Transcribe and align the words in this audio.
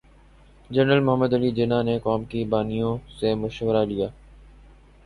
general 0.69 0.99
Muhammad 0.99 1.33
Ali 1.33 1.51
Jinnah 1.51 1.81
نے 1.83 1.97
قوم 1.99 2.23
کے 2.25 2.43
بانیوں 2.49 2.97
سے 3.19 3.33
مشورہ 3.35 3.85
لیا 3.85 4.07